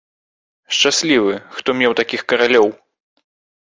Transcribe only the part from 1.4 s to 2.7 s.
хто меў такіх каралёў!